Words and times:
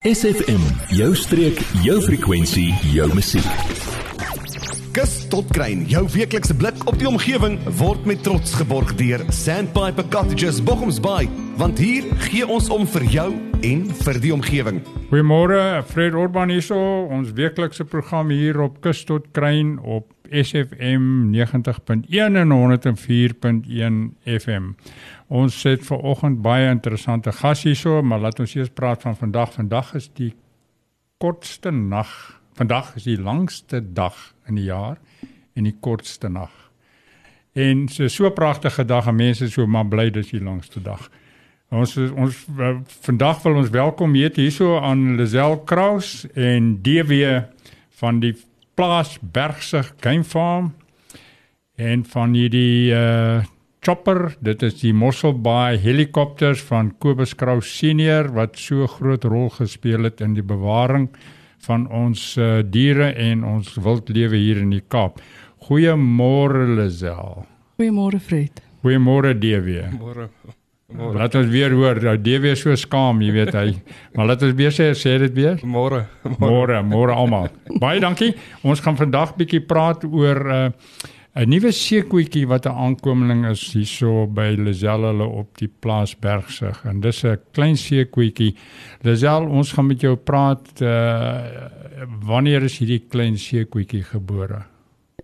SFM, 0.00 0.62
jou 0.96 1.10
streek, 1.12 1.58
jou 1.84 1.98
frekwensie, 2.00 2.70
jou 2.88 3.04
musiek. 3.12 3.44
Kus 4.96 5.10
tot 5.28 5.50
kruin, 5.52 5.82
jou 5.92 6.00
weeklikse 6.14 6.54
blik 6.56 6.86
op 6.88 6.96
die 6.96 7.08
omgewing 7.10 7.58
word 7.76 8.06
met 8.08 8.22
trots 8.24 8.54
geborg 8.56 8.94
deur 8.96 9.20
Sandpiper 9.28 10.06
Cottages 10.08 10.62
Bochums 10.64 11.02
Bay, 11.04 11.28
want 11.60 11.76
hier 11.84 12.08
gee 12.30 12.48
ons 12.48 12.70
om 12.72 12.88
vir 12.94 13.04
jou 13.12 13.26
en 13.60 13.82
vir 14.00 14.22
die 14.24 14.32
omgewing. 14.32 14.80
Goeiemôre, 15.10 15.60
Fred 15.92 16.16
Orban 16.16 16.48
hierso, 16.48 16.80
ons 17.12 17.36
weeklikse 17.36 17.84
program 17.84 18.32
hier 18.32 18.56
op 18.64 18.80
Kus 18.80 19.04
tot 19.04 19.28
kruin 19.36 19.76
op 19.84 20.08
SFM 20.30 21.34
90.1 21.34 22.36
en 22.38 22.50
104.1 22.50 23.98
FM. 24.24 24.70
Ons 25.26 25.62
het 25.62 25.82
ver 25.86 25.98
oggend 25.98 26.40
baie 26.42 26.70
interessante 26.70 27.32
gas 27.32 27.64
hierso, 27.66 28.02
maar 28.02 28.22
laat 28.22 28.40
ons 28.40 28.54
eers 28.54 28.70
praat 28.74 29.02
van 29.02 29.16
vandag. 29.16 29.52
Vandag 29.58 29.94
is 29.98 30.10
die 30.14 30.32
kortste 31.18 31.70
nag. 31.70 32.40
Vandag 32.54 32.94
is 32.96 33.08
die 33.08 33.18
langste 33.20 33.82
dag 33.92 34.34
in 34.46 34.54
die 34.54 34.68
jaar 34.70 34.98
en 35.54 35.66
die 35.66 35.76
kortste 35.80 36.28
nag. 36.28 36.52
En 37.52 37.88
so 37.88 38.08
so 38.08 38.30
pragtige 38.30 38.84
dag 38.84 39.06
en 39.10 39.18
mense 39.18 39.50
so 39.50 39.66
maar 39.66 39.88
bly 39.88 40.10
dis 40.10 40.30
die 40.30 40.42
langste 40.42 40.82
dag. 40.82 41.10
Ons 41.70 41.96
ons 41.96 42.36
vandag 43.06 43.42
wil 43.42 43.60
ons 43.60 43.70
welkom 43.70 44.14
heet 44.14 44.38
hierso 44.38 44.78
aan 44.78 45.16
Lazel 45.18 45.58
Kraus 45.66 46.24
en 46.34 46.76
DW 46.82 47.42
van 48.00 48.22
die 48.22 48.34
plaas 48.80 49.18
Bergsig 49.20 49.92
Game 50.00 50.24
Farm 50.24 50.70
en 51.76 52.04
van 52.08 52.32
hierdie 52.32 52.92
uh 52.96 53.42
chopper, 53.80 54.34
dit 54.44 54.62
is 54.64 54.74
die 54.82 54.92
Mossel 54.92 55.32
Bay 55.40 55.78
helikopters 55.80 56.60
van 56.68 56.90
Kobus 57.00 57.32
Kraus 57.36 57.68
senior 57.78 58.28
wat 58.36 58.56
so 58.60 58.84
groot 58.88 59.24
rol 59.24 59.48
gespeel 59.54 60.04
het 60.08 60.20
in 60.24 60.34
die 60.36 60.44
bewaring 60.44 61.08
van 61.64 61.86
ons 61.88 62.34
uh, 62.36 62.60
diere 62.60 63.10
en 63.16 63.44
ons 63.48 63.72
wildlewe 63.80 64.36
hier 64.36 64.60
in 64.60 64.72
die 64.76 64.84
Kaap. 64.84 65.20
Goeiemôre 65.64 66.68
Lisel. 66.76 67.44
Goeiemôre 67.80 68.20
Fred. 68.20 68.64
Goeiemôre 68.84 69.32
DW. 69.40 69.88
Môre. 69.96 70.28
Môre. 70.90 71.18
Laat 71.18 71.36
ons 71.38 71.50
weer 71.50 71.70
hoor, 71.70 72.00
nou 72.02 72.16
DW 72.18 72.52
is 72.54 72.64
so 72.64 72.74
skaam, 72.78 73.22
jy 73.22 73.30
weet 73.36 73.54
hy. 73.54 73.68
maar 74.16 74.32
laat 74.32 74.42
ons 74.46 74.56
weer 74.58 74.74
sê 74.74 74.90
sê 74.98 75.16
dit 75.22 75.36
weer. 75.36 75.60
Môre. 75.62 76.04
Môre, 76.38 76.82
môre 76.86 77.14
almal. 77.14 77.48
Baie 77.82 78.02
dankie. 78.02 78.34
Ons 78.66 78.82
gaan 78.84 78.98
vandag 78.98 79.36
bietjie 79.38 79.62
praat 79.62 80.04
oor 80.08 80.42
'n 80.44 80.70
uh, 80.72 81.08
'n 81.40 81.46
nuwe 81.46 81.70
seekoetjie 81.70 82.48
wat 82.50 82.66
'n 82.66 82.74
aankomeling 82.74 83.46
is 83.46 83.62
hierso 83.72 84.26
by 84.26 84.56
Lazelle 84.58 85.12
hulle 85.12 85.28
op 85.42 85.58
die 85.58 85.70
plaas 85.70 86.14
Bergsig 86.18 86.84
en 86.84 87.00
dis 87.00 87.22
'n 87.24 87.38
klein 87.52 87.76
seekoetjie. 87.76 88.56
Lazelle, 89.06 89.46
ons 89.46 89.72
gaan 89.72 89.86
met 89.86 90.00
jou 90.00 90.16
praat 90.16 90.82
uh 90.82 91.78
wanneer 92.26 92.62
is 92.62 92.78
hierdie 92.80 93.04
klein 93.08 93.36
seekoetjie 93.36 94.02
gebore? 94.02 94.64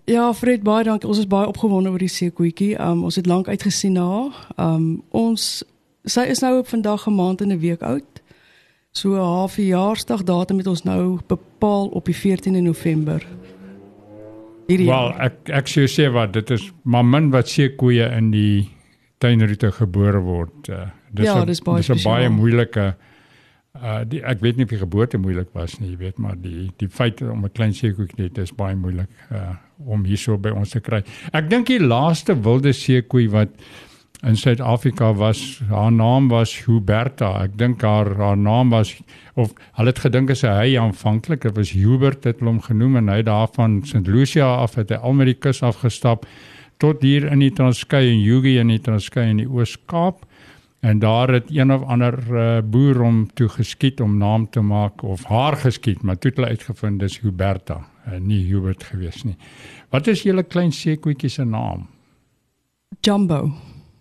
Ja, 0.07 0.33
Fred, 0.35 0.62
baie 0.62 0.85
dankie. 0.87 1.09
Ons 1.09 1.19
is 1.19 1.27
baie 1.27 1.49
opgewonde 1.51 1.91
oor 1.91 2.03
die 2.03 2.11
seekoetjie. 2.12 2.77
Um 2.79 3.05
ons 3.09 3.19
het 3.19 3.27
lank 3.27 3.49
uitgesien 3.49 3.97
na 3.99 4.05
haar. 4.07 4.45
Um 4.57 5.03
ons 5.11 5.65
sy 6.07 6.29
is 6.31 6.43
nou 6.45 6.59
op 6.61 6.69
vandag 6.71 7.07
'n 7.07 7.15
maand 7.15 7.41
en 7.41 7.53
'n 7.53 7.59
week 7.59 7.83
oud. 7.83 8.23
So 8.93 9.15
haar 9.15 9.49
verjaarsdag 9.49 10.23
datum 10.23 10.59
het 10.59 10.67
ons 10.67 10.83
nou 10.83 11.19
bepaal 11.27 11.87
op 11.87 12.05
die 12.05 12.15
14de 12.15 12.61
November 12.61 13.27
hierdie 14.67 14.87
Wel, 14.87 15.12
ek 15.23 15.51
ek 15.61 15.71
sou 15.71 15.87
sê 15.87 16.09
wat 16.12 16.33
dit 16.33 16.51
is 16.51 16.71
maar 16.83 17.05
min 17.05 17.31
wat 17.31 17.49
seekoeie 17.49 18.09
in 18.17 18.31
die 18.31 18.69
tuinroete 19.19 19.73
gebore 19.73 20.21
word. 20.21 20.69
Uh, 20.69 20.89
dis 21.11 21.27
ja, 21.29 21.45
dis 21.45 21.62
baie, 21.65 21.83
dis 21.83 21.91
'n 21.91 22.09
baie 22.09 22.29
moeilike 22.29 22.81
uh 22.81 23.15
die, 24.09 24.23
ek 24.25 24.41
weet 24.41 24.57
nie 24.57 24.67
of 24.67 24.73
die 24.73 24.81
geboorte 24.81 25.19
moeilik 25.19 25.49
was 25.57 25.79
nie, 25.81 25.93
jy 25.93 25.99
weet 26.07 26.21
maar 26.23 26.37
die 26.41 26.71
die 26.81 26.89
feit 26.89 27.23
om 27.23 27.45
'n 27.45 27.53
klein 27.53 27.75
seekoetjie 27.75 28.23
net 28.23 28.39
is 28.39 28.53
baie 28.53 28.77
moeilik 28.77 29.11
uh 29.31 29.55
om 29.77 30.05
hierso 30.09 30.39
by 30.41 30.49
ons 30.57 30.71
te 30.71 30.81
kry. 30.81 31.03
Ek 31.37 31.51
dink 31.51 31.67
die 31.67 31.81
laaste 31.81 32.33
wilde 32.33 32.73
seekoei 32.73 33.28
wat 33.28 33.50
in 34.23 34.37
Suid-Afrika 34.37 35.12
was 35.15 35.61
haar 35.69 35.93
naam 35.93 36.28
was 36.28 36.55
Huberta. 36.65 37.43
Ek 37.45 37.59
dink 37.59 37.83
haar 37.83 38.15
haar 38.17 38.37
naam 38.37 38.71
was 38.71 38.95
of 39.34 39.53
hulle 39.77 39.93
het 39.93 40.00
gedink 40.00 40.31
as 40.33 40.43
hy 40.43 40.77
aanvanklik 40.81 41.43
dit 41.45 41.56
was 41.56 41.75
Hubert 41.77 42.25
het 42.25 42.41
hom 42.41 42.61
genoem 42.65 42.97
en 42.97 43.09
hy 43.12 43.23
daarvan 43.23 43.83
St. 43.84 44.06
Lucia 44.06 44.47
af 44.62 44.79
het 44.81 44.91
hy 44.91 44.97
al 44.97 45.12
met 45.12 45.27
die 45.27 45.39
kus 45.39 45.62
afgestap 45.62 46.25
tot 46.79 47.03
hier 47.05 47.29
in 47.29 47.45
die 47.45 47.53
Transkei 47.53 48.06
en 48.11 48.21
Yugi 48.21 48.56
in 48.61 48.73
die 48.73 48.81
Transkei 48.81 49.29
in 49.31 49.45
die 49.45 49.49
Oos-Kaap 49.49 50.25
en 50.81 50.98
daar 50.98 51.32
het 51.32 51.50
een 51.50 51.72
of 51.72 51.82
ander 51.82 52.19
uh, 52.31 52.59
boer 52.64 52.97
hom 52.97 53.26
toe 53.34 53.48
geskiet 53.48 54.00
om 54.00 54.19
naam 54.19 54.48
te 54.50 54.60
maak 54.60 55.03
of 55.03 55.25
haar 55.25 55.56
geskiet 55.56 56.03
maar 56.03 56.19
toe 56.19 56.31
het 56.31 56.38
hulle 56.38 56.50
uitgevind 56.50 57.00
dis 57.00 57.20
Huberta 57.20 57.87
uh, 58.06 58.19
nie 58.20 58.44
Hubert 58.47 58.84
gewees 58.84 59.22
nie. 59.26 59.37
Wat 59.91 60.06
is 60.06 60.22
julle 60.26 60.42
klein 60.42 60.72
seekoetjie 60.72 61.31
se 61.31 61.44
naam? 61.44 61.87
Jumbo. 63.00 63.53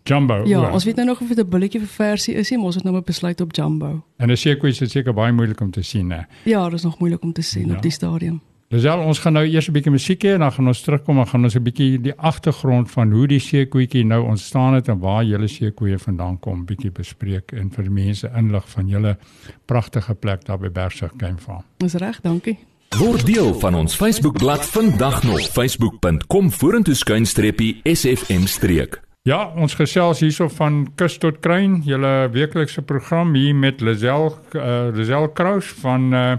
Jumbo. 0.05 0.41
Ja, 0.45 0.59
oor. 0.59 0.71
ons 0.77 0.85
weet 0.85 0.95
nou 0.95 1.07
nog 1.07 1.21
of 1.21 1.27
dit 1.27 1.39
'n 1.45 1.49
bulletjie 1.49 1.79
vir 1.79 1.89
versie 1.89 2.33
is 2.33 2.49
nie, 2.49 2.57
maar 2.57 2.65
ons 2.65 2.75
het 2.75 2.83
nou 2.83 2.95
maar 2.95 3.05
besluit 3.05 3.41
op 3.41 3.55
Jumbo. 3.55 4.05
En 4.17 4.27
dit 4.27 4.39
seker 4.39 4.67
is 4.67 4.91
seker 4.91 5.13
baie 5.13 5.31
moeilik 5.31 5.61
om 5.61 5.71
te 5.71 5.81
sien, 5.81 6.11
hè. 6.11 6.21
Ja, 6.43 6.63
dit 6.63 6.73
is 6.73 6.83
nog 6.83 6.99
moeilik 6.99 7.23
om 7.23 7.33
te 7.33 7.41
sien 7.41 7.67
ja. 7.67 7.75
op 7.75 7.81
die 7.81 7.91
stadium. 7.91 8.41
Lisel, 8.73 8.97
ons 9.05 9.19
gaan 9.21 9.35
nou 9.37 9.43
eers 9.45 9.67
'n 9.69 9.73
bietjie 9.73 9.91
musiek 9.93 10.23
hê 10.25 10.33
en 10.33 10.39
dan 10.39 10.51
gaan 10.51 10.67
ons 10.67 10.81
terugkom 10.81 11.19
en 11.19 11.27
gaan 11.27 11.43
ons 11.43 11.55
'n 11.55 11.63
bietjie 11.63 12.01
die 12.01 12.15
agtergrond 12.17 12.91
van 12.91 13.11
hoe 13.11 13.27
die 13.27 13.39
seekoetjie 13.39 14.03
nou 14.03 14.25
ontstaan 14.25 14.73
het 14.73 14.87
en 14.87 14.99
waar 14.99 15.23
julle 15.23 15.47
seekoeie 15.47 15.97
vandaan 15.97 16.39
kom 16.39 16.65
bietjie 16.65 16.91
bespreek 16.91 17.51
en 17.53 17.69
vir 17.69 17.91
mense 17.91 18.31
inlig 18.35 18.69
van 18.69 18.87
julle 18.87 19.17
pragtige 19.65 20.15
plek 20.15 20.45
daar 20.45 20.57
by 20.57 20.69
Bergsig 20.69 21.11
Game 21.17 21.37
Farm. 21.37 21.63
Dis 21.77 21.93
reg, 21.93 22.21
dankie. 22.21 22.57
Word 22.97 23.25
deel 23.25 23.53
van 23.53 23.75
ons 23.75 23.95
Facebookblad 23.95 24.65
vandag 24.65 25.23
nog 25.23 25.41
facebook.com 25.41 26.51
vorentoe 26.51 26.95
skuinstreepie 26.95 27.81
sfm 27.83 28.45
streek. 28.45 29.01
Ja, 29.25 29.53
ons 29.55 29.73
gesels 29.73 30.19
hierso 30.19 30.45
van 30.49 30.83
kus 30.95 31.17
tot 31.17 31.39
kruin, 31.39 31.79
julle 31.81 32.29
weeklikse 32.29 32.81
program 32.81 33.33
hier 33.33 33.55
met 33.55 33.81
Lazel 33.81 34.27
uh, 34.53 34.91
Lazel 34.93 35.29
Kraus 35.33 35.65
van 35.81 36.13
uh, 36.13 36.35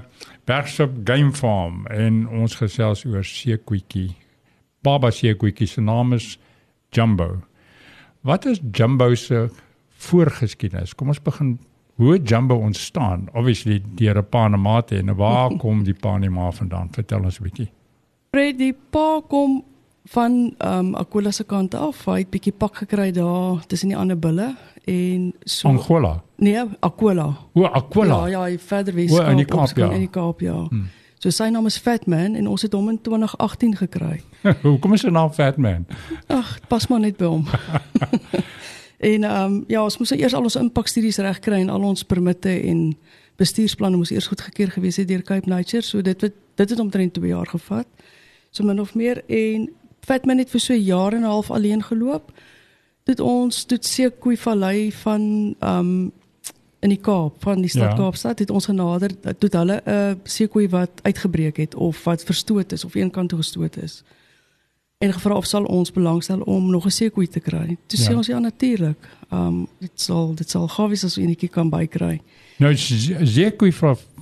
Bergsop 0.46 0.90
Game 1.04 1.32
Farm 1.34 1.86
en 1.90 2.20
ons 2.30 2.52
gesels 2.54 3.02
oor 3.04 3.24
seekoetjie. 3.26 4.12
Baba 4.86 5.10
seekoetjie 5.10 5.66
se 5.66 5.82
naam 5.82 6.14
is 6.14 6.36
Jumbo. 6.94 7.40
Wat 8.22 8.46
is 8.46 8.60
Jumbo 8.70 9.14
se 9.18 9.48
voorgeskiedenis? 10.06 10.94
Kom 10.94 11.10
ons 11.10 11.22
begin 11.22 11.56
hoe 11.98 12.20
Jumbo 12.22 12.60
ontstaan. 12.62 13.26
Obviously 13.34 13.80
deur 13.98 14.22
'n 14.22 14.28
pa 14.30 14.44
en 14.46 14.54
'n 14.54 14.60
ma 14.60 14.82
en 14.88 15.14
waar 15.16 15.50
kom 15.62 15.82
die 15.84 15.94
pa 15.94 16.14
en 16.14 16.20
die 16.20 16.30
ma 16.30 16.50
vandaan? 16.50 16.92
Vertel 16.92 17.24
ons 17.24 17.40
'n 17.40 17.42
bietjie. 17.42 17.70
Freddy 18.30 18.72
pa 18.90 19.20
kom 19.28 19.64
van 20.06 20.54
ehm 20.58 20.78
um, 20.78 20.94
Aquila 20.94 21.30
se 21.30 21.44
kant 21.44 21.74
af, 21.74 22.04
hy 22.06 22.18
het 22.22 22.30
bietjie 22.30 22.52
pak 22.52 22.76
gekry 22.76 23.10
daar 23.12 23.64
tussen 23.66 23.88
die 23.88 23.96
ander 23.98 24.18
bulle 24.18 24.54
en 24.84 25.32
so 25.44 25.68
Angola. 25.68 26.22
Nee, 26.36 26.62
Aquila. 26.80 27.26
O, 27.52 27.64
Aquila. 27.64 28.26
Ja, 28.26 28.26
ja, 28.26 28.42
hy 28.44 28.58
verder 28.58 28.94
Wes 28.94 29.10
Kaap. 29.10 29.30
In 29.30 29.36
die 29.36 29.44
Kaap, 29.44 29.76
ja. 29.76 29.90
In 29.90 30.04
die 30.04 30.10
Kaap, 30.10 30.40
ja. 30.40 30.54
Hmm. 30.68 30.86
So 31.18 31.32
sy 31.32 31.48
naam 31.50 31.66
is 31.66 31.78
Fatman 31.80 32.36
en 32.36 32.46
ons 32.46 32.62
het 32.62 32.74
hom 32.76 32.90
in 32.92 33.00
2018 33.02 33.76
gekry. 33.80 34.20
Hoe 34.62 34.76
kom 34.78 34.94
sy 35.00 35.10
naam 35.10 35.32
Fatman? 35.34 35.86
Ag, 36.30 36.52
pas 36.70 36.86
maar 36.92 37.00
net 37.02 37.16
by 37.18 37.30
hom. 37.32 37.46
en 39.12 39.24
ehm 39.26 39.44
um, 39.44 39.56
ja, 39.72 39.82
ons 39.82 39.98
moes 39.98 40.12
eers 40.14 40.36
al 40.36 40.46
ons 40.46 40.58
impakstudies 40.60 41.18
regkry 41.24 41.64
en 41.64 41.72
al 41.72 41.88
ons 41.88 42.04
permitte 42.06 42.52
en 42.52 42.92
bestuursplanne 43.40 43.98
moes 43.98 44.12
eers 44.14 44.28
goedgekeur 44.30 44.70
gewees 44.76 45.00
het 45.02 45.08
deur 45.08 45.24
Cape 45.26 45.50
Nature, 45.50 45.82
so 45.82 46.04
dit 46.04 46.20
het 46.20 46.36
dit 46.56 46.70
het 46.70 46.80
omtrent 46.80 47.12
2 47.18 47.32
jaar 47.34 47.48
gevat. 47.50 47.88
So 48.50 48.64
min 48.64 48.80
of 48.80 48.94
meer 48.94 49.24
en 49.26 49.66
Fatman 50.06 50.38
het 50.38 50.50
vir 50.50 50.60
so 50.60 50.72
'n 50.72 50.84
jaar 50.84 51.12
en 51.12 51.20
'n 51.20 51.32
half 51.34 51.50
alleen 51.50 51.82
geloop. 51.82 52.30
Dit 53.04 53.20
ons 53.20 53.64
toe 53.64 53.78
Seekoei 53.80 54.36
Vallei 54.36 54.92
van 54.92 55.54
um 55.60 56.12
in 56.80 56.88
die 56.88 57.00
Kaap, 57.00 57.42
van 57.42 57.60
die 57.60 57.70
stad 57.70 57.90
ja. 57.90 57.96
Kaapstad 57.96 58.38
het 58.38 58.50
ons 58.50 58.68
genader 58.68 59.10
tot 59.38 59.52
hulle 59.52 59.82
'n 59.84 59.90
uh, 59.90 60.14
Seekoei 60.22 60.68
wat 60.68 60.90
uitgebreek 61.02 61.56
het 61.56 61.74
of 61.74 62.04
wat 62.04 62.24
verstoot 62.24 62.72
is 62.72 62.84
of 62.84 62.94
een 62.94 63.10
kant 63.10 63.28
toe 63.28 63.38
gestoot 63.38 63.76
is. 63.76 64.02
En 64.98 65.12
gevra 65.12 65.34
of 65.34 65.46
sal 65.46 65.64
ons 65.64 65.92
belangstel 65.92 66.40
om 66.40 66.70
nog 66.70 66.84
'n 66.84 66.90
Seekoei 66.90 67.28
te 67.28 67.40
kry. 67.40 67.76
Toe 67.86 67.98
ja. 67.98 68.10
sê 68.10 68.14
ons 68.16 68.26
ja 68.26 68.38
natuurlik. 68.38 69.08
Um 69.32 69.66
dit 69.78 69.90
sal 69.94 70.34
dit 70.34 70.50
sal 70.50 70.68
gawies 70.68 71.04
as 71.04 71.16
enetjie 71.16 71.48
kan 71.48 71.70
bykry. 71.70 72.20
Nou 72.56 72.76
Seekoei 72.76 73.72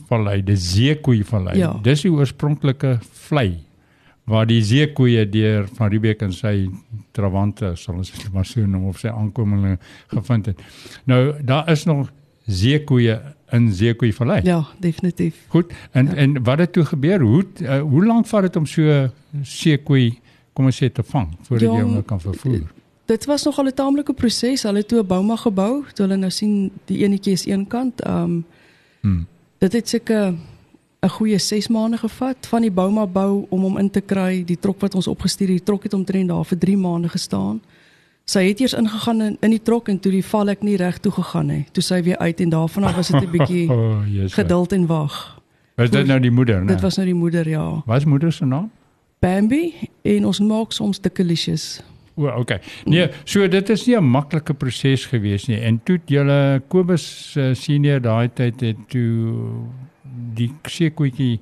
Vallei, 0.09 0.45
die 0.45 0.57
Seekoei 0.57 1.25
Vallei. 1.25 1.59
Ja. 1.59 1.79
Dis 1.83 2.01
die 2.01 2.13
oorspronklike 2.13 2.99
vlei 3.13 3.65
waar 4.25 4.47
die 4.49 4.63
seekoeie 4.65 5.29
deur 5.29 5.69
van 5.77 5.91
Riebeeck 5.93 6.23
en 6.25 6.33
sy 6.33 6.69
trawante 7.13 7.75
sal 7.77 8.01
ons 8.01 8.13
maar 8.33 8.47
so 8.49 8.65
noem 8.67 8.89
of 8.89 8.99
sy 9.03 9.13
aankomelinge 9.13 9.79
gevind 10.13 10.53
het. 10.53 10.63
Nou 11.05 11.35
daar 11.45 11.69
is 11.73 11.85
nog 11.85 12.13
seekoeie 12.47 13.19
in 13.55 13.69
Seekoei 13.73 14.13
Vallei. 14.13 14.41
Ja, 14.45 14.65
definitief. 14.81 15.45
Goed. 15.49 15.73
En 15.91 16.07
ja. 16.07 16.15
en 16.15 16.43
wat 16.43 16.59
het 16.59 16.73
toe 16.73 16.85
gebeur? 16.85 17.21
Hoe 17.21 17.45
uh, 17.61 17.81
hoe 17.81 18.05
lank 18.07 18.27
vat 18.27 18.49
dit 18.49 18.57
om 18.57 18.67
so 18.67 19.11
seekoei 19.43 20.19
kom 20.53 20.71
ons 20.71 20.81
sê 20.83 20.91
te 20.93 21.03
vang 21.03 21.29
voordat 21.43 21.69
jy 21.69 21.85
hom 21.85 22.01
kan 22.05 22.21
vervoer? 22.21 22.65
Dit 23.05 23.25
was 23.29 23.45
nog 23.45 23.59
al 23.59 23.69
'n 23.69 23.75
taamlike 23.75 24.13
proses. 24.13 24.63
Hulle 24.63 24.79
het 24.79 24.89
toe 24.89 25.03
'n 25.03 25.07
bouma 25.07 25.37
gebou. 25.37 25.85
Toe 25.93 26.07
hulle 26.07 26.17
nou 26.17 26.31
sien 26.31 26.71
die 26.85 27.05
enetjie 27.05 27.33
is 27.33 27.47
een 27.47 27.67
kant, 27.67 28.01
ehm 28.01 28.23
um, 28.23 28.45
hmm 29.01 29.27
Dit 29.65 29.73
het 29.73 29.89
seker 29.89 30.35
'n 31.05 31.09
goeie 31.09 31.39
6 31.39 31.69
maande 31.69 31.99
gevat 31.99 32.47
van 32.47 32.63
die 32.63 32.71
Bouma 32.71 33.07
bou 33.07 33.47
om 33.49 33.61
hom 33.61 33.79
in 33.79 33.91
te 33.91 34.01
kry. 34.01 34.45
Die 34.45 34.59
trok 34.59 34.81
wat 34.81 34.95
ons 34.95 35.07
opgestuur 35.07 35.49
het, 35.49 35.57
die 35.57 35.67
trok 35.67 35.83
het 35.83 35.95
omtrent 35.95 36.29
daar 36.29 36.45
vir 36.45 36.59
3 36.59 36.77
maande 36.77 37.09
gestaan. 37.09 37.61
Sy 38.25 38.47
het 38.49 38.61
eers 38.61 38.73
ingegaan 38.73 39.21
in, 39.21 39.37
in 39.41 39.51
die 39.51 39.63
trok 39.63 39.89
en 39.89 39.99
toe 40.01 40.13
die 40.13 40.25
val 40.25 40.49
ek 40.49 40.63
nie 40.65 40.77
reg 40.81 40.99
toe 40.99 41.13
gegaan 41.13 41.47
nie. 41.47 41.65
Toe 41.73 41.83
sy 41.83 42.01
weer 42.03 42.17
uit 42.19 42.41
en 42.41 42.49
daarvan 42.55 42.85
af 42.89 42.97
was 42.97 43.09
dit 43.13 43.21
'n 43.21 43.31
bietjie 43.31 43.71
oh, 43.75 44.01
yes, 44.09 44.33
geduld 44.33 44.73
en 44.73 44.87
wag. 44.87 45.41
Was 45.77 45.91
dit 45.91 46.07
nou 46.07 46.21
die 46.21 46.31
moeder, 46.31 46.63
né? 46.63 46.67
Dit 46.67 46.81
was 46.81 46.97
nou 46.97 47.07
die 47.07 47.15
moeder, 47.15 47.49
ja. 47.49 47.83
Wat 47.87 47.97
is 47.97 48.05
moeder 48.05 48.33
se 48.33 48.45
naam? 48.45 48.71
Bambi 49.19 49.75
en 50.03 50.27
ons 50.27 50.41
maak 50.41 50.73
soms 50.73 51.01
dikkelicious. 51.01 51.83
O, 52.15 52.29
okay. 52.29 52.61
Nee, 52.85 53.09
so 53.25 53.49
dit 53.49 53.69
is 53.69 53.87
nie 53.87 53.97
'n 53.97 54.05
maklike 54.05 54.55
proses 54.55 55.07
gewees 55.07 55.47
nie. 55.47 55.59
En 55.61 55.81
toe 55.83 56.01
julle 56.07 56.63
Kobus 56.69 57.35
uh, 57.37 57.55
senior 57.55 58.01
daai 58.01 58.29
tyd 58.35 58.61
het 58.61 58.77
toe 58.89 59.35
die 60.35 60.53
seekoetjie 60.69 61.41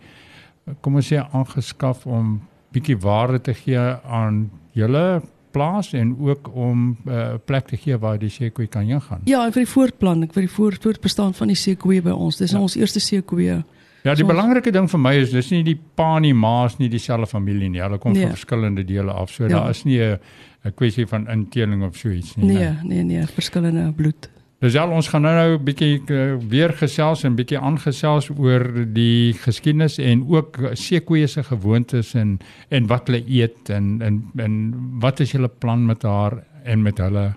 kom 0.81 0.97
ons 1.01 1.11
sê 1.11 1.21
aangeskaf 1.21 2.07
om 2.07 2.41
bietjie 2.73 2.97
waarde 3.03 3.41
te 3.41 3.55
gee 3.55 3.79
aan 3.79 4.51
julle 4.73 5.23
plaas 5.53 5.93
en 5.93 6.17
ook 6.19 6.49
om 6.55 6.97
'n 7.05 7.11
uh, 7.11 7.35
plek 7.45 7.67
te 7.67 7.77
gee 7.77 7.99
waar 7.99 8.19
die 8.19 8.29
seekoei 8.29 8.69
kan 8.69 8.83
ingaan. 8.83 9.21
Ja, 9.25 9.45
en 9.45 9.53
vir 9.53 9.63
die 9.63 9.73
voortplanting, 9.73 10.33
vir 10.33 10.43
die 10.43 10.51
voortbestaan 10.51 11.35
van 11.35 11.47
die 11.47 11.57
seekoei 11.57 12.03
by 12.03 12.11
ons. 12.11 12.37
Dis 12.37 12.51
ja. 12.51 12.59
ons 12.59 12.77
eerste 12.77 13.01
seekoei. 13.01 13.63
Ja, 14.03 14.15
die 14.15 14.25
so, 14.25 14.27
belangrike 14.27 14.71
ding 14.71 14.89
vir 14.91 14.99
my 14.99 15.15
is 15.15 15.31
dis 15.31 15.51
nie 15.51 15.63
die 15.63 15.79
pa 15.95 16.17
en 16.17 16.23
die 16.23 16.35
ma 16.35 16.65
is 16.67 16.79
nie 16.79 16.89
dieselfde 16.89 17.27
familie 17.27 17.69
nie. 17.69 17.83
Hulle 17.83 17.99
kom 17.99 18.13
nee. 18.13 18.23
van 18.23 18.35
verskillende 18.35 18.85
dele 18.85 19.13
af. 19.13 19.31
So 19.31 19.45
ja. 19.45 19.49
daar 19.49 19.71
is 19.71 19.85
nie 19.85 20.01
'n 20.01 20.19
'n 20.65 20.75
kwessie 20.75 21.07
van 21.07 21.29
inteling 21.29 21.83
of 21.85 21.97
so 21.97 22.09
iets 22.09 22.37
nie. 22.37 22.47
Nee, 22.47 22.59
nee, 22.59 22.77
nee, 22.83 23.03
nee 23.03 23.27
verskillende 23.27 23.93
bloed. 23.93 24.31
Dis 24.63 24.77
al 24.79 24.93
ons 24.95 25.09
gaan 25.11 25.25
nou 25.27 25.33
nou 25.35 25.57
'n 25.59 25.65
bietjie 25.67 26.03
uh, 26.07 26.37
weer 26.39 26.71
gesels 26.79 27.25
en 27.27 27.35
bietjie 27.35 27.59
aangesels 27.59 28.29
oor 28.31 28.63
die 28.95 29.35
geskiedenis 29.35 29.99
en 29.99 30.23
ook 30.31 30.59
seekoeie 30.79 31.27
se 31.27 31.43
gewoontes 31.43 32.15
en 32.15 32.39
en 32.71 32.87
wat 32.87 33.11
hulle 33.11 33.25
eet 33.27 33.71
en 33.71 33.99
en 34.03 34.23
en 34.39 34.53
wat 35.01 35.21
is 35.21 35.33
julle 35.33 35.49
plan 35.49 35.87
met 35.87 36.03
haar 36.03 36.45
en 36.63 36.83
met 36.83 36.99
hulle. 36.99 37.35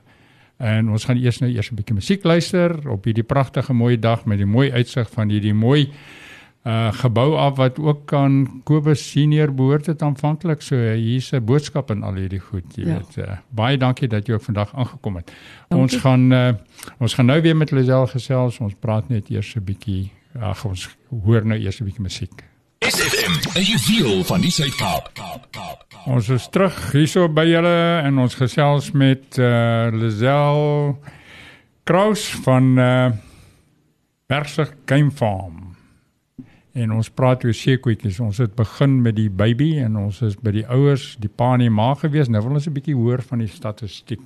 En 0.58 0.90
ons 0.90 1.06
gaan 1.06 1.18
eers 1.18 1.40
nou 1.42 1.50
eers 1.50 1.72
'n 1.72 1.76
bietjie 1.76 1.96
musiek 1.96 2.24
luister 2.24 2.90
op 2.90 3.06
hierdie 3.06 3.24
pragtige 3.24 3.74
mooi 3.74 4.00
dag 4.00 4.26
met 4.26 4.38
die 4.38 4.46
mooi 4.46 4.72
uitsig 4.72 5.10
van 5.10 5.30
hierdie 5.30 5.54
mooi 5.54 5.90
uh 6.66 6.90
gebou 6.94 7.36
af 7.38 7.58
wat 7.58 7.80
ook 7.80 8.14
aan 8.14 8.62
Kobus 8.64 9.12
senior 9.12 9.54
behoort 9.54 9.86
het 9.86 10.02
aanvanklik. 10.02 10.62
So 10.62 10.76
hier's 10.76 11.32
'n 11.32 11.46
boodskap 11.46 11.92
in 11.92 12.04
al 12.04 12.14
hierdie 12.14 12.40
goed 12.40 12.76
jy 12.76 12.88
ja. 12.88 12.98
weet 12.98 13.18
uh, 13.18 13.38
baie 13.50 13.78
dankie 13.78 14.08
dat 14.08 14.28
jy 14.28 14.34
ook 14.34 14.44
vandag 14.44 14.76
aangekom 14.76 15.16
het. 15.16 15.32
Dankie. 15.68 15.82
ons 15.82 15.96
gaan 15.96 16.32
uh, 16.32 16.54
ons 16.98 17.14
gaan 17.14 17.26
nou 17.26 17.42
weer 17.42 17.58
met 17.58 17.72
Lisel 17.72 18.08
gesels. 18.08 18.60
Ons 18.60 18.74
praat 18.80 19.10
net 19.10 19.30
eers 19.30 19.56
'n 19.56 19.64
bietjie 19.64 20.12
ag 20.42 20.66
ons 20.66 20.90
hoor 21.24 21.46
nou 21.46 21.60
eers 21.60 21.80
'n 21.82 21.84
bietjie 21.84 22.02
musiek. 22.02 22.44
SFM 22.80 23.58
as 23.60 23.68
you 23.68 23.78
feel 23.80 24.24
van 24.24 24.42
die 24.42 24.52
Suid-Kaap. 24.52 25.10
Ons 26.06 26.30
is 26.30 26.48
terug 26.50 26.92
hierso 26.92 27.28
by 27.30 27.46
julle 27.46 28.02
en 28.04 28.18
ons 28.18 28.36
gesels 28.36 28.92
met 28.92 29.38
uh, 29.38 29.90
Lisel 29.94 30.98
Kraus 31.84 32.30
van 32.44 32.78
uh, 32.78 33.12
Bergsig 34.28 34.74
Game 34.86 35.12
Farm 35.12 35.75
En 36.76 36.92
ons 36.92 37.10
praat 37.10 37.44
oor 37.48 37.56
seekoetjies. 37.56 38.20
Ons 38.20 38.42
het 38.44 38.56
begin 38.56 38.98
met 39.02 39.16
die 39.16 39.30
baby 39.30 39.78
en 39.80 39.96
ons 39.98 40.22
is 40.28 40.36
by 40.36 40.52
die 40.52 40.66
ouers, 40.68 41.14
die 41.24 41.32
pa 41.32 41.54
en 41.56 41.64
die 41.64 41.72
ma 41.72 41.94
gewees. 41.96 42.28
Nou 42.28 42.42
wil 42.44 42.60
ons 42.60 42.68
'n 42.68 42.76
bietjie 42.76 42.96
hoor 42.96 43.22
van 43.22 43.40
die 43.40 43.48
statistiek. 43.48 44.22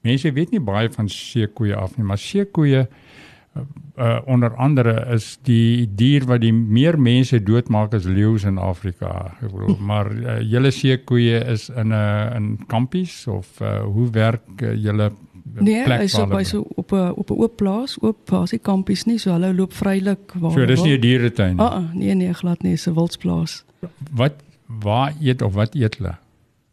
Mense 0.00 0.32
weet 0.32 0.50
nie 0.50 0.60
baie 0.60 0.88
van 0.88 1.08
seekoeie 1.08 1.76
af 1.76 1.96
nie, 1.96 2.04
maar 2.04 2.18
seekoeie 2.18 2.86
uh, 2.86 3.62
uh 3.98 4.18
onder 4.24 4.54
andere 4.56 5.06
is 5.12 5.38
die 5.42 5.88
dier 5.94 6.24
wat 6.24 6.40
die 6.40 6.52
meer 6.52 6.98
mense 7.00 7.42
doodmaak 7.42 7.94
as 7.94 8.06
leeu's 8.06 8.44
in 8.48 8.58
Afrika. 8.58 9.34
Ek 9.42 9.50
bedoel, 9.50 9.76
maar 9.90 10.10
uh, 10.12 10.38
julle 10.40 10.70
seekoeie 10.70 11.42
is 11.52 11.68
in 11.68 11.90
'n 11.90 11.92
uh, 11.92 12.36
in 12.36 12.58
kampies 12.66 13.26
of 13.26 13.60
uh, 13.60 13.82
hoe 13.82 14.10
werk 14.10 14.62
uh, 14.62 14.74
julle 14.74 15.10
Nee, 15.58 15.82
plek 15.84 16.00
is 16.00 16.14
op 16.14 16.40
so 16.42 16.66
op 16.74 16.92
'n 16.92 17.12
op 17.16 17.30
'n 17.30 17.40
oop 17.42 17.56
plaas, 17.56 17.96
oop 18.00 18.18
basie 18.24 18.58
kampies 18.58 19.04
nie, 19.04 19.18
so 19.18 19.32
hulle 19.32 19.54
loop 19.54 19.72
vrylik 19.72 20.32
waar. 20.34 20.52
So 20.52 20.64
dis 20.64 20.82
nie 20.82 20.96
'n 20.96 21.00
dieretuin 21.00 21.56
nie. 21.56 21.64
Ah, 21.64 21.82
uh, 21.82 21.92
nee 21.92 22.14
nee, 22.14 22.34
glad 22.34 22.62
nie, 22.62 22.76
'n 22.86 22.94
wildsplaas. 22.94 23.64
Wat 24.12 24.32
waar 24.66 25.14
eet 25.20 25.42
of 25.42 25.54
wat 25.54 25.74
eet 25.74 25.96
hulle? 25.96 26.14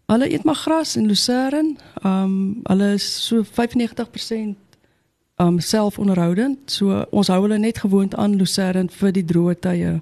Hulle 0.06 0.32
eet 0.32 0.44
maar 0.44 0.56
gras 0.56 0.96
en 0.96 1.06
lucerne. 1.06 1.76
Ehm 2.04 2.24
um, 2.24 2.60
hulle 2.64 2.94
is 2.94 3.26
so 3.26 3.44
95% 3.44 4.58
ehm 5.36 5.48
um, 5.48 5.60
selfonderhoudend. 5.60 6.58
So 6.66 7.06
ons 7.10 7.28
hou 7.28 7.42
hulle 7.42 7.58
net 7.58 7.78
gewoond 7.78 8.16
aan 8.16 8.36
lucerne 8.36 8.86
vir 8.90 9.12
die 9.12 9.26
droë 9.26 9.60
tye 9.60 10.02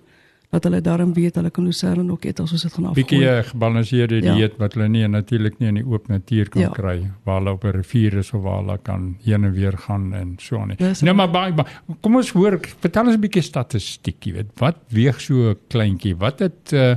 dat 0.56 0.68
hulle 0.68 0.82
daarom 0.84 1.14
weet 1.16 1.36
hulle 1.40 1.52
kan 1.54 1.68
lucerne 1.68 2.06
ook 2.12 2.26
eet 2.30 2.40
as 2.44 2.54
ons 2.56 2.66
dit 2.66 2.74
gaan 2.74 2.88
afgooi. 2.90 3.04
Bietjie 3.04 3.32
gebalanseerde 3.50 4.22
ja. 4.22 4.36
dieet 4.36 4.58
wat 4.62 4.78
hulle 4.78 4.88
nie 4.92 5.04
natuurlik 5.12 5.60
nie 5.60 5.72
in 5.74 5.80
die 5.82 5.86
oop 5.86 6.08
natuur 6.12 6.52
kan 6.54 6.66
ja. 6.66 6.72
kry 6.76 6.96
waar 7.28 7.42
hulle 7.42 7.56
op 7.58 7.66
'n 7.66 7.76
rivier 7.76 8.20
is 8.24 8.32
of 8.34 8.44
waar 8.46 8.62
hulle 8.64 8.78
kan 8.84 9.16
heen 9.26 9.44
en 9.44 9.54
weer 9.54 9.78
gaan 9.88 10.14
en 10.14 10.36
so 10.40 10.60
aan. 10.60 10.76
Nou 10.78 11.16
maar 11.16 11.32
baie 11.32 11.54
ba, 11.54 11.66
kom 12.02 12.16
ons 12.16 12.32
hoor 12.32 12.60
vertel 12.80 13.12
ons 13.12 13.18
'n 13.18 13.26
bietjie 13.28 13.44
statistiek, 13.44 14.20
jy 14.26 14.34
weet. 14.34 14.52
Wat 14.60 14.78
weeg 14.90 15.22
so 15.22 15.52
'n 15.52 15.58
kleintjie? 15.68 16.16
Wat 16.16 16.40
het 16.40 16.74
uh, 16.74 16.96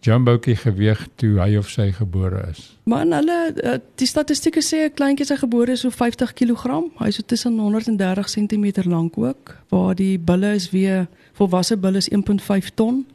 Jumbokie 0.00 0.56
geweeg 0.56 1.00
toe 1.18 1.40
hy 1.40 1.56
of 1.58 1.70
sy 1.70 1.88
gebore 1.92 2.44
is? 2.50 2.60
Man, 2.86 3.12
hulle 3.12 3.38
uh, 3.50 3.78
die 3.98 4.06
statistieke 4.06 4.62
sê 4.62 4.84
'n 4.86 4.94
kleintjie 4.94 5.26
se 5.26 5.36
gebore 5.36 5.72
is 5.74 5.80
so 5.80 5.90
50 5.90 6.32
kg. 6.38 6.86
Hy 6.98 7.08
is 7.08 7.16
so 7.16 7.22
tussen 7.26 7.58
130 7.58 8.28
cm 8.28 8.86
lank 8.86 9.18
ook, 9.18 9.56
waar 9.68 9.94
die 9.94 10.18
bulle 10.18 10.54
is 10.54 10.70
weer 10.70 11.08
volwasse 11.32 11.76
bulle 11.76 11.98
is 11.98 12.10
1.5 12.10 12.74
ton 12.74 13.06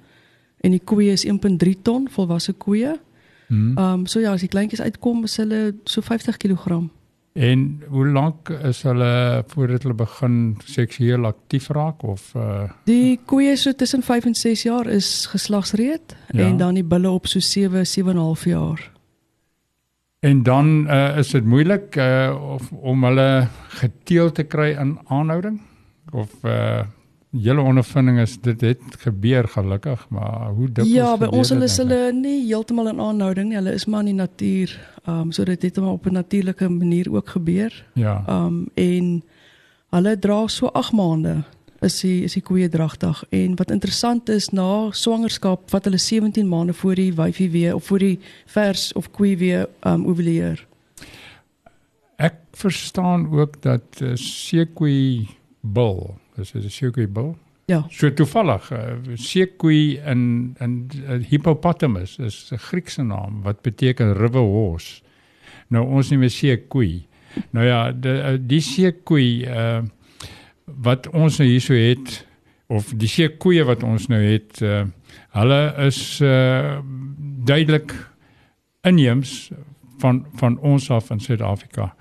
en 0.63 0.71
die 0.71 0.83
koeie 0.83 1.11
is 1.11 1.25
1.3 1.25 1.81
ton 1.81 2.09
volwasse 2.09 2.53
koeie. 2.53 2.99
Hmm. 3.47 3.77
Ehm 3.77 3.93
um, 3.93 4.05
so 4.05 4.19
ja, 4.19 4.33
as 4.33 4.41
die 4.41 4.49
kleintjies 4.49 4.81
uitkom 4.81 5.23
is 5.23 5.37
hulle 5.37 5.75
so 5.85 6.01
50 6.01 6.37
kg. 6.37 6.89
En 7.33 7.83
hoe 7.89 8.07
lank 8.07 8.49
is 8.49 8.83
hulle 8.85 9.43
voordat 9.47 9.83
hulle 9.83 9.97
begin 9.97 10.57
seksueel 10.69 11.25
aktief 11.25 11.71
raak 11.73 12.03
of 12.05 12.27
uh 12.37 12.69
Die 12.85 13.19
koeie 13.25 13.55
so 13.57 13.73
tussen 13.73 14.03
5 14.05 14.25
en 14.25 14.35
6 14.35 14.63
jaar 14.63 14.87
is 14.87 15.25
geslagsreed 15.31 16.15
ja. 16.29 16.45
en 16.45 16.57
dan 16.57 16.77
die 16.77 16.85
bulle 16.85 17.09
op 17.09 17.27
so 17.27 17.39
7 17.39 17.85
7,5 17.89 18.45
jaar. 18.45 18.91
En 20.19 20.43
dan 20.43 20.85
uh 20.85 21.17
is 21.17 21.33
dit 21.33 21.45
moeilik 21.45 21.95
uh 21.95 22.37
of 22.53 22.71
om 22.71 23.03
hulle 23.03 23.47
geteel 23.81 24.31
te 24.31 24.43
kry 24.43 24.69
in 24.77 24.99
aanhouding 25.05 25.61
of 26.11 26.29
uh 26.43 26.85
julle 27.33 27.61
ondervinding 27.61 28.19
is 28.21 28.35
dit 28.41 28.61
het 28.61 28.97
gebeur 29.01 29.47
gelukkig, 29.47 30.05
maar 30.09 30.51
hoe 30.53 30.67
dikwels 30.67 30.93
Ja, 30.93 31.13
by 31.17 31.29
ons 31.33 31.49
hulle 31.49 31.65
is 31.65 31.77
hulle 31.81 32.11
nie 32.13 32.43
heeltemal 32.45 32.91
in 32.91 33.01
aanhouding 33.01 33.49
nie. 33.49 33.57
Hulle 33.57 33.73
is 33.73 33.87
maar 33.89 34.05
in 34.05 34.13
die 34.13 34.19
natuur. 34.21 34.75
Ehm 35.03 35.19
um, 35.27 35.31
so 35.31 35.43
dit 35.43 35.61
het 35.61 35.79
maar 35.81 35.97
op 35.97 36.05
'n 36.05 36.13
natuurlike 36.13 36.69
manier 36.69 37.11
ook 37.11 37.29
gebeur. 37.29 37.85
Ja. 37.93 38.23
Ehm 38.27 38.45
um, 38.45 38.67
en 38.73 39.23
hulle 39.89 40.19
dra 40.19 40.47
so 40.47 40.67
8 40.67 40.93
maande 40.93 41.43
is 41.81 41.99
die 41.99 42.23
is 42.23 42.33
die 42.33 42.41
koeie 42.41 42.69
dragtig 42.69 43.23
en 43.29 43.55
wat 43.55 43.71
interessant 43.71 44.29
is 44.29 44.49
na 44.49 44.91
swangerskap 44.91 45.71
wat 45.71 45.83
hulle 45.83 45.97
17 45.97 46.47
maande 46.47 46.73
voor 46.73 46.95
die 46.95 47.13
wyfie 47.13 47.49
weer 47.49 47.75
of 47.75 47.83
voor 47.83 47.99
die 47.99 48.19
vers 48.45 48.93
of 48.93 49.11
koei 49.11 49.37
weer 49.37 49.67
ehm 49.79 49.93
um, 49.93 50.05
ovuleer. 50.05 50.67
Ek 52.15 52.35
verstaan 52.51 53.31
ook 53.31 53.61
dat 53.61 54.01
uh, 54.01 54.15
seekoei 54.15 55.27
bil 55.61 56.21
dis 56.35 56.53
is 56.55 56.65
'n 56.65 56.69
seekoei 56.69 57.07
bil. 57.07 57.37
Ja. 57.65 57.85
So 57.89 58.13
toevallig, 58.13 58.71
uh, 58.71 58.97
seekoei 59.15 59.99
in 60.05 60.55
in 60.59 60.89
uh, 61.07 61.23
hippopotamus 61.29 62.17
is 62.19 62.51
'n 62.51 62.57
Griekse 62.57 63.03
naam 63.03 63.41
wat 63.43 63.61
beteken 63.61 64.13
river 64.13 64.41
horse. 64.41 65.01
Nou 65.67 65.85
ons 65.87 66.09
nie 66.09 66.17
meer 66.17 66.29
seekoei. 66.29 67.05
Nou 67.51 67.65
ja, 67.65 67.91
die 67.91 68.11
uh, 68.11 68.37
die 68.39 68.61
seekoei 68.61 69.45
uh 69.45 69.81
wat 70.65 71.09
ons 71.11 71.37
nou 71.37 71.47
hierso 71.49 71.73
het 71.73 72.27
of 72.67 72.93
die 72.95 73.07
seekoeie 73.07 73.63
wat 73.67 73.83
ons 73.83 74.07
nou 74.07 74.21
het, 74.23 74.61
uh, 74.61 74.85
hulle 75.35 75.73
is 75.85 76.21
uh 76.21 76.79
duidelik 77.43 77.93
inheems 78.83 79.51
van 79.99 80.25
van 80.39 80.57
ons 80.59 80.89
af 80.91 81.11
in 81.11 81.19
Suid-Afrika. 81.19 81.93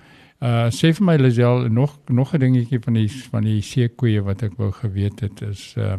Uh 0.43 0.67
sê 0.75 0.89
vir 0.91 1.05
my 1.07 1.15
Lisel 1.15 1.69
nog 1.71 1.99
nog 2.11 2.33
'n 2.33 2.39
dingetjie 2.39 2.79
van 2.79 2.93
die 2.93 3.11
van 3.31 3.43
die 3.43 3.61
seekoeie 3.61 4.21
wat 4.21 4.41
ek 4.43 4.57
wou 4.57 4.71
geweet 4.71 5.19
het 5.19 5.41
is 5.41 5.73
uh 5.77 5.95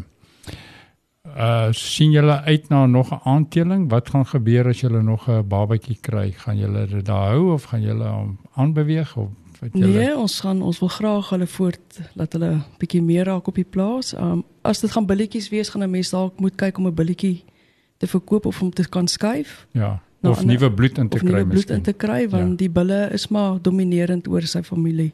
uh 1.24 1.72
sien 1.72 2.12
julle 2.12 2.42
uit 2.42 2.68
na 2.68 2.86
nog 2.86 3.10
'n 3.12 3.20
aanteling? 3.24 3.88
Wat 3.90 4.10
gaan 4.10 4.26
gebeur 4.26 4.68
as 4.68 4.80
julle 4.80 5.02
nog 5.02 5.28
'n 5.28 5.48
babatjie 5.48 5.96
kry? 6.00 6.32
Gaan 6.32 6.58
julle 6.58 6.86
dit 6.86 7.04
daar 7.04 7.30
hou 7.30 7.52
of 7.52 7.64
gaan 7.64 7.82
julle 7.82 8.08
hom 8.08 8.38
aanbeweeg 8.54 9.16
of 9.16 9.30
julle... 9.72 9.86
Nee, 9.86 10.16
ons 10.16 10.40
gaan 10.40 10.62
ons 10.62 10.78
wil 10.78 10.88
graag 10.88 11.28
hulle 11.30 11.46
voort 11.46 12.00
laat 12.12 12.32
hulle 12.32 12.60
bietjie 12.78 13.02
meer 13.02 13.24
raak 13.24 13.46
op 13.46 13.54
die 13.54 13.70
plaas. 13.70 14.12
Um 14.12 14.44
as 14.62 14.80
dit 14.80 14.90
gaan 14.90 15.06
billetjies 15.06 15.48
wees, 15.48 15.68
gaan 15.68 15.82
'n 15.82 15.90
mens 15.90 16.10
dalk 16.10 16.40
moet 16.40 16.54
kyk 16.54 16.78
om 16.78 16.86
'n 16.86 16.94
billetjie 16.94 17.44
te 17.96 18.06
verkoop 18.06 18.46
of 18.46 18.62
om 18.62 18.70
te 18.70 18.88
kan 18.88 19.08
skuif. 19.08 19.66
Ja 19.72 20.02
of 20.30 20.44
nuwe 20.44 20.70
bloed 20.72 20.98
in 20.98 21.08
te 21.08 21.18
kry 21.18 21.42
miskien. 21.42 21.48
Bloed 21.48 21.70
in 21.70 21.82
te 21.82 21.92
kry 21.92 22.28
want 22.28 22.50
ja. 22.50 22.56
die 22.64 22.70
bulle 22.70 23.08
is 23.12 23.28
maar 23.28 23.60
dominerend 23.62 24.28
oor 24.28 24.42
sy 24.42 24.62
familie. 24.62 25.12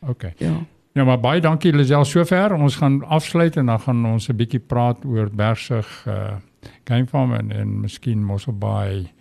OK. 0.00 0.32
Ja. 0.38 0.58
Ja, 0.92 1.04
maar 1.04 1.20
baie 1.22 1.40
dankie 1.40 1.72
Lisel 1.72 2.04
sover. 2.04 2.52
Ons 2.54 2.76
gaan 2.76 3.04
afsluit 3.06 3.56
en 3.56 3.66
dan 3.66 3.80
gaan 3.80 4.04
ons 4.06 4.28
'n 4.28 4.36
bietjie 4.36 4.60
praat 4.60 5.04
oor 5.04 5.30
Bergsig 5.30 6.06
uh 6.06 6.36
game 6.84 7.06
farm 7.06 7.34
en, 7.34 7.52
en 7.52 7.80
miskien 7.80 8.24
Mossel 8.24 8.52
Bay 8.52 9.12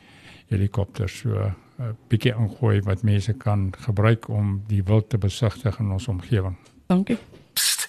helikopters 0.49 1.19
so 1.21 1.29
'n 1.29 1.53
uh, 1.79 1.91
bietjie 2.07 2.33
ingooi 2.35 2.81
wat 2.81 3.03
mense 3.03 3.33
kan 3.33 3.71
gebruik 3.77 4.27
om 4.27 4.61
die 4.67 4.83
wild 4.83 5.09
te 5.09 5.17
besigtig 5.17 5.79
in 5.79 5.91
ons 5.91 6.07
omgewing. 6.07 6.57
Dankie. 6.87 7.17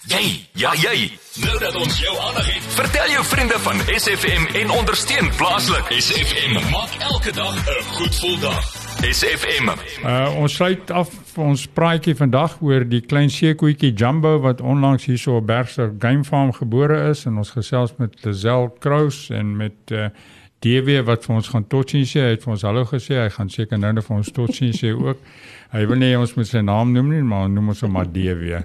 Jy, 0.09 0.47
ja 0.57 0.71
jy. 0.81 1.11
Nou 1.43 1.59
dat 1.61 1.75
ons 1.77 1.99
jou 2.01 2.13
aandag 2.25 2.47
het, 2.49 2.63
vertel 2.73 3.11
jou 3.11 3.25
vriende 3.29 3.59
van 3.61 3.83
SFM 3.85 4.47
en 4.57 4.71
ondersteun 4.73 5.27
plaaslik. 5.37 5.91
SFM 5.93 6.55
maak 6.71 6.95
elke 7.05 7.31
dag 7.37 7.53
'n 7.53 7.83
goed 7.93 8.15
gevoel 8.15 8.39
dag. 8.39 8.63
SFM. 9.05 9.69
Uh 10.05 10.35
ons 10.41 10.53
sluit 10.53 10.91
af 10.91 11.09
ons 11.37 11.67
praatjie 11.67 12.15
vandag 12.15 12.57
oor 12.61 12.87
die 12.89 13.01
klein 13.01 13.29
seekoetjie 13.29 13.93
Jumbo 13.93 14.39
wat 14.39 14.61
onlangs 14.61 15.05
hierso 15.05 15.35
op 15.35 15.45
Bergster 15.45 15.93
Game 15.99 16.23
Farm 16.23 16.53
gebore 16.53 17.09
is 17.09 17.25
en 17.25 17.37
ons 17.37 17.49
gesels 17.49 17.93
met 17.97 18.25
Lazel 18.25 18.69
Kraus 18.79 19.29
en 19.29 19.55
met 19.57 19.91
uh 19.91 20.09
DW 20.61 21.01
wat 21.07 21.25
vir 21.25 21.35
ons 21.35 21.49
gaan 21.49 21.67
totsiens 21.67 22.13
sê. 22.13 22.21
Hy 22.25 22.35
het 22.35 22.43
vir 22.45 22.53
ons 22.53 22.65
hallo 22.67 22.85
gesê. 22.85 23.17
Hy 23.17 23.29
gaan 23.33 23.49
seker 23.49 23.79
nou 23.81 23.91
net 23.97 24.05
vir 24.05 24.17
ons 24.17 24.31
totsiens 24.35 24.81
sê 24.83 24.93
ook. 24.93 25.21
Hy 25.75 25.85
wil 25.87 26.01
nie 26.01 26.15
ons 26.19 26.33
met 26.37 26.49
sy 26.49 26.61
naam 26.65 26.91
noem 26.93 27.13
nie, 27.13 27.21
maar 27.25 27.47
noem 27.49 27.71
ons 27.73 27.85
hom 27.85 27.95
maar 27.95 28.09
DW. 28.11 28.59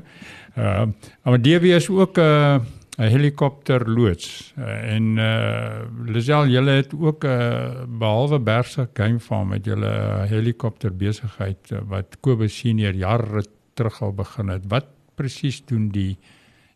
Uh 0.57 0.89
maar 1.25 1.39
DW 1.43 1.77
is 1.77 1.89
ook 1.93 2.19
'n 2.19 2.23
uh, 2.23 2.61
'n 2.97 3.11
helikopterloods 3.13 4.55
uh, 4.59 4.95
en 4.95 5.19
uh 5.21 5.85
Lisel 6.09 6.49
julle 6.49 6.79
het 6.81 6.95
ook 6.97 7.25
'n 7.25 7.29
uh, 7.29 7.85
behalwe 7.87 8.39
Bergse 8.41 8.89
Game 8.95 9.21
Farm 9.21 9.53
het 9.53 9.65
julle 9.65 9.87
uh, 9.87 10.25
helikopter 10.25 10.97
besigheid 10.97 11.71
uh, 11.73 11.79
wat 11.89 12.17
Kobus 12.21 12.59
senior 12.59 12.95
jare 12.95 13.45
terug 13.75 14.03
al 14.03 14.13
begin 14.13 14.49
het. 14.49 14.65
Wat 14.69 14.87
presies 15.15 15.65
doen 15.65 15.89
die 15.89 16.19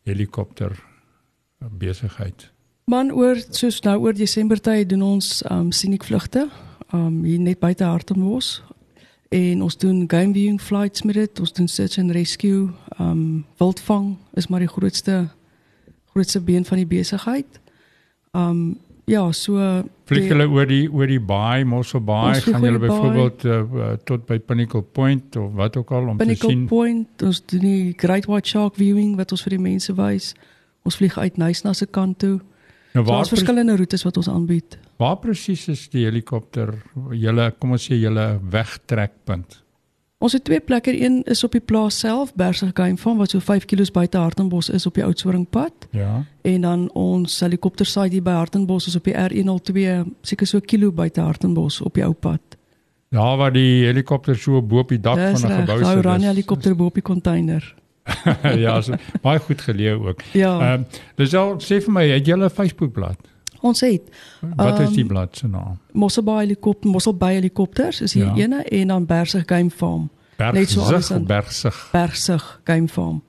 helikopter 0.05 0.77
besigheid? 1.59 2.51
Man 2.91 3.13
oor 3.15 3.39
soos 3.55 3.79
nou 3.85 4.01
oor 4.03 4.17
Desember 4.17 4.59
tyd 4.59 4.89
doen 4.91 5.03
ons 5.07 5.27
um 5.51 5.69
sinikvlugte 5.75 6.49
um 6.97 7.21
hier 7.23 7.39
net 7.39 7.61
buite 7.63 7.87
Hartenbos 7.87 8.49
en 9.31 9.63
ons 9.63 9.77
doen 9.79 10.01
game 10.11 10.35
viewing 10.35 10.59
flights 10.59 11.05
met 11.07 11.21
dit 11.21 11.43
ons 11.45 11.55
doen 11.55 11.69
search 11.71 12.01
and 12.03 12.11
rescue 12.17 12.73
um 12.99 13.45
wildvang 13.63 14.17
is 14.41 14.51
maar 14.51 14.65
die 14.65 14.73
grootste 14.73 15.29
grootste 16.11 16.43
been 16.43 16.67
van 16.67 16.83
die 16.83 16.89
besigheid. 16.97 17.61
Um 18.35 18.81
ja, 19.07 19.23
so 19.33 19.63
vlieg 20.11 20.27
julle 20.33 20.51
oor 20.51 20.67
die 20.67 20.85
oor 20.91 21.07
die 21.07 21.23
baai, 21.23 21.63
Mossel 21.65 22.03
Baai, 22.03 22.41
gaan 22.43 22.67
julle 22.67 22.83
byvoorbeeld 22.83 23.47
uh, 23.47 23.95
tot 24.07 24.27
by 24.27 24.39
Pinnacle 24.39 24.83
Point 24.83 25.37
of 25.37 25.55
wat 25.55 25.79
ook 25.79 25.95
al 25.95 26.11
om 26.11 26.19
Pinnacle 26.19 26.49
te 26.49 26.55
sien. 26.55 26.67
Pinnacle 26.67 26.77
Point, 26.77 27.27
ons 27.31 27.45
doen 27.55 27.67
die 27.71 27.95
Great 28.03 28.27
White 28.27 28.51
Shark 28.51 28.79
viewing 28.83 29.15
wat 29.19 29.31
ons 29.31 29.47
vir 29.47 29.61
die 29.61 29.65
mense 29.71 29.95
wys. 29.95 30.33
Ons 30.83 30.99
vlieg 30.99 31.19
uit 31.19 31.39
Nysna 31.39 31.75
se 31.77 31.87
kant 31.87 32.19
toe. 32.19 32.41
Nou 32.93 33.05
waar 33.07 33.25
so, 33.25 33.37
verskillende 33.37 33.77
roetes 33.77 34.03
wat 34.03 34.17
ons 34.17 34.29
aanbied. 34.29 34.79
Waar 34.97 35.17
presies 35.23 35.69
is 35.69 35.89
die 35.89 36.05
helikopter 36.05 36.75
julle 37.11 37.51
kom 37.59 37.77
ons 37.77 37.87
sê 37.91 37.99
julle 38.01 38.41
wegtrekpunt? 38.51 39.63
Ons 40.21 40.35
het 40.37 40.45
twee 40.45 40.61
plekke. 40.61 40.93
Een 40.93 41.23
is 41.33 41.41
op 41.45 41.55
die 41.57 41.63
plaas 41.65 41.99
self, 41.99 42.33
Game 42.75 42.97
Farm 42.97 43.19
wat 43.19 43.31
so 43.31 43.41
5 43.41 43.65
km 43.65 43.93
buite 43.93 44.19
Hartenbos 44.19 44.69
is 44.69 44.87
op 44.87 44.95
die 44.95 45.05
Oudtshoornpad. 45.05 45.73
Ja. 45.91 46.25
En 46.43 46.61
dan 46.61 46.91
ons 46.93 47.41
helikopter 47.41 47.87
site 47.87 48.13
hier 48.13 48.23
by 48.23 48.31
Hartenbos 48.37 48.87
is 48.87 48.97
op 48.97 49.05
die 49.05 49.15
R102, 49.15 50.05
seker 50.21 50.47
so 50.47 50.59
'n 50.59 50.67
kilo 50.67 50.93
buite 50.93 51.21
Hartenbos 51.21 51.81
op 51.81 51.95
die 51.95 52.05
ou 52.05 52.13
pad. 52.13 52.41
Ja, 53.09 53.37
waar 53.37 53.53
die 53.53 53.87
helikopter 53.87 54.37
so 54.37 54.63
bo 54.63 54.79
op 54.79 54.89
die 54.89 55.01
dak 55.01 55.17
Dis 55.17 55.41
van 55.41 55.51
'n 55.51 55.61
gebou 55.61 55.79
sit. 55.79 55.87
Dis 55.87 55.95
'n 55.95 55.99
oranje 55.99 56.27
helikopter 56.27 56.77
bo 56.77 56.85
op 56.85 56.95
die 56.95 57.03
container. 57.03 57.75
ja, 58.65 58.81
so 58.83 58.97
baie 59.23 59.39
goed 59.39 59.61
geleë 59.61 59.97
ook. 59.99 60.23
Ja. 60.33 60.55
Ehm 60.61 60.87
uh, 60.87 61.03
dis 61.17 61.35
al 61.35 61.59
sê 61.65 61.81
vir 61.85 61.93
my, 61.93 62.07
het 62.09 62.27
jy 62.27 62.37
'n 62.37 62.51
Facebookblad? 62.51 63.31
Ons 63.61 63.81
het. 63.81 64.03
Wat 64.57 64.79
is 64.81 64.95
die 64.97 65.05
blad 65.05 65.37
se 65.37 65.49
naam? 65.49 65.79
Mosselbaai 65.93 66.47
helikopter, 66.47 66.91
Mosselbaai 66.91 67.35
helikopters 67.35 68.01
is 68.01 68.13
hier 68.13 68.25
ja. 68.25 68.35
ene 68.35 68.63
en 68.65 68.87
dan 68.89 69.07
Bergsig 69.07 69.43
Game 69.47 69.71
Farm. 69.71 70.09
Bergsig, 70.37 70.61
net 70.61 70.71
so 70.71 70.81
alles 70.81 71.11
in 71.11 71.27
Bergsig. 71.27 71.89
Bergsig 71.93 72.61
Game 72.65 72.89
Farm. 72.89 73.23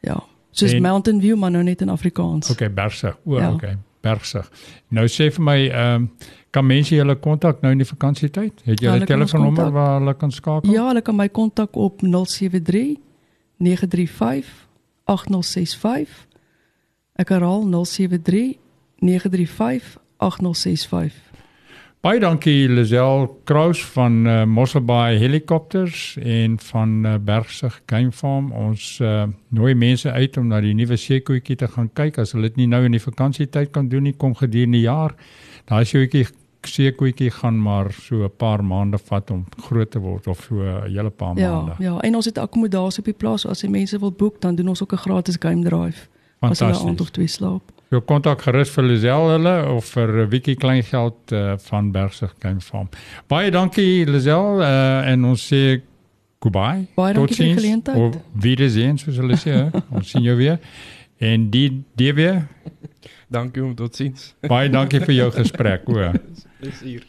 Ja. 0.00 0.22
Soos 0.50 0.72
en, 0.72 0.82
Mountain 0.82 1.20
View 1.20 1.38
maar 1.38 1.50
nou 1.50 1.62
net 1.62 1.80
in 1.80 1.88
Afrikaans. 1.88 2.50
Okay, 2.50 2.72
Bergsig. 2.72 3.16
O, 3.24 3.38
ja. 3.38 3.52
okay. 3.52 3.76
Bergsig. 4.00 4.50
Nou 4.88 5.06
sê 5.10 5.30
vir 5.32 5.44
my 5.44 5.58
ehm 5.66 5.94
um, 5.94 6.08
kan 6.54 6.66
mense 6.66 6.94
julle 6.94 7.16
kontak 7.18 7.64
nou 7.64 7.72
in 7.74 7.80
die 7.82 7.88
vakansietyd? 7.88 8.60
Het 8.62 8.80
jy 8.80 8.90
'n 8.90 9.00
ja, 9.02 9.06
telefoonnommer 9.10 9.72
waar 9.74 9.98
hulle 9.98 10.14
kan 10.14 10.30
skakel? 10.30 10.70
Ja, 10.70 10.86
hulle 10.86 11.02
kan 11.02 11.16
my 11.16 11.28
kontak 11.28 11.76
op 11.76 11.98
073 11.98 12.94
935 13.56 14.66
8065. 15.04 16.26
Ek 17.14 17.28
herhaal 17.28 17.70
073 17.70 18.58
9358065. 18.98 21.34
Baie 22.04 22.20
dankie 22.20 22.68
Lisel 22.68 23.30
Kraus 23.48 23.80
van 23.94 24.26
uh, 24.26 24.42
Mosselbaai 24.44 25.16
Helikopters 25.16 26.18
en 26.20 26.58
van 26.60 27.06
uh, 27.06 27.14
Bergsig 27.16 27.78
Game 27.86 28.12
Farm. 28.12 28.50
Ons 28.52 28.98
uh, 29.00 29.22
nooi 29.48 29.72
mense 29.74 30.12
uit 30.12 30.36
om 30.36 30.50
na 30.50 30.60
die 30.60 30.74
nuwe 30.76 30.98
seekoetjie 31.00 31.56
te 31.62 31.68
gaan 31.72 31.88
kyk. 31.96 32.18
As 32.20 32.36
hulle 32.36 32.50
dit 32.50 32.60
nie 32.60 32.68
nou 32.68 32.82
in 32.84 32.92
die 32.92 33.00
vakansietyd 33.00 33.72
kan 33.72 33.88
doen 33.88 34.04
nie, 34.04 34.12
kom 34.20 34.36
gedurende 34.36 34.82
die 34.82 34.84
jaar. 34.84 35.16
Daai 35.64 35.88
seekoetjie 35.88 36.26
seekoetjie 36.66 37.30
gaan 37.30 37.62
maar 37.62 37.92
so 37.92 38.24
'n 38.24 38.32
paar 38.36 38.64
maande 38.64 38.98
vat 38.98 39.30
om 39.30 39.44
groot 39.66 39.90
te 39.90 39.98
word 39.98 40.26
of 40.26 40.46
so 40.48 40.54
'n 40.54 40.90
hele 40.90 41.10
paar 41.10 41.38
ja, 41.38 41.50
maande. 41.50 41.74
Ja, 41.78 41.92
ja, 41.92 42.00
en 42.00 42.14
ons 42.14 42.24
het 42.24 42.38
akkommodasie 42.38 42.98
op 42.98 43.04
die 43.04 43.14
plaas. 43.14 43.46
As 43.46 43.60
jy 43.60 43.68
mense 43.68 43.98
wil 43.98 44.12
boek, 44.12 44.40
dan 44.40 44.54
doen 44.54 44.68
ons 44.68 44.82
ook 44.82 44.92
'n 44.92 44.96
gratis 44.96 45.36
game 45.40 45.64
drive. 45.64 46.08
As 46.40 46.58
hulle 46.58 46.78
aand 46.78 47.00
of 47.00 47.10
twee 47.10 47.26
slaap. 47.26 47.62
Jou 47.88 48.02
kontak 48.02 48.42
gerus 48.42 48.70
vir 48.70 48.84
Lisel 48.84 49.28
hulle 49.30 49.54
of 49.70 49.84
vir 49.94 50.28
Wiki 50.28 50.54
Kleingeld 50.54 51.32
uh, 51.32 51.52
van 51.56 51.90
Bergsig 51.90 52.34
Game 52.38 52.60
Farm. 52.60 52.88
Baie 53.26 53.50
dankie 53.50 54.06
Lisel 54.06 54.60
uh, 54.60 55.10
en 55.10 55.24
ons 55.24 55.46
sê 55.52 55.80
goodbye. 56.42 56.86
Baie 56.96 57.14
dankie 57.14 57.36
vir 57.36 57.46
die 57.46 57.54
geleentheid. 57.54 57.96
Of 57.96 58.16
wiedersehen 58.32 58.98
soos 58.98 59.20
hulle 59.22 59.38
sê. 59.40 59.70
ons 59.96 60.10
sien 60.10 60.22
jou 60.22 60.36
weer. 60.36 60.58
En 61.22 61.50
die 61.50 61.68
die 61.94 62.12
weer. 62.16 62.42
Dankie 63.34 63.62
om 63.64 63.74
totsiens. 63.78 64.32
Baie 64.46 64.68
dankie 64.70 65.00
vir 65.04 65.14
jou 65.14 65.30
gesprek, 65.34 65.86
o. 66.64 66.70
Plesier. 66.70 67.04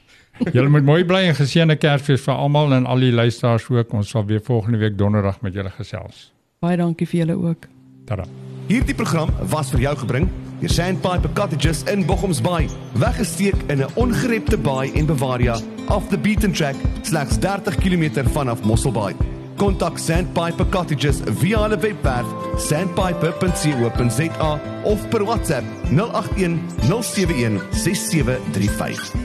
Julle 0.51 0.69
moet 0.69 0.83
mooi 0.83 1.03
bly 1.07 1.21
en 1.29 1.35
geseënde 1.37 1.77
Kersfees 1.79 2.25
vir 2.25 2.35
almal 2.35 2.73
en 2.75 2.85
al 2.91 2.99
die 2.99 3.13
luisteraars 3.15 3.69
ook. 3.71 3.93
Ons 3.93 4.09
sal 4.11 4.25
weer 4.27 4.41
volgende 4.43 4.81
week 4.81 4.97
donderdag 4.97 5.39
met 5.41 5.55
julle 5.55 5.71
gesels. 5.77 6.31
Baie 6.59 6.77
dankie 6.77 7.07
vir 7.07 7.23
julle 7.23 7.37
ook. 7.39 7.69
Tada. 8.05 8.25
Hierdie 8.67 8.95
program 8.97 9.31
was 9.51 9.69
vir 9.71 9.85
jou 9.85 9.95
gebring 10.03 10.27
deur 10.59 10.71
Sandpiper 10.71 11.29
Cottages 11.37 11.83
in 11.91 12.05
Bochumsbaai. 12.05 12.67
Weggesteek 12.99 13.55
in 13.67 13.83
'n 13.83 13.87
ongerepte 13.95 14.57
baai 14.57 14.91
en 14.93 15.05
Bavaria, 15.05 15.59
off 15.87 16.09
the 16.09 16.17
beaten 16.17 16.51
track, 16.51 16.75
slegs 17.01 17.37
30 17.37 17.75
km 17.75 18.23
vanaf 18.33 18.63
Mosselbaai. 18.63 19.13
Kontak 19.57 19.97
Sandpiper 19.97 20.65
Cottages 20.69 21.21
via 21.25 21.59
hulle 21.59 21.77
webwerf 21.77 22.25
sandpiper.co.za 22.57 24.59
of 24.83 25.09
per 25.09 25.23
WhatsApp 25.23 25.63
081 25.89 26.59
071 26.79 27.61
6735. 27.71 29.24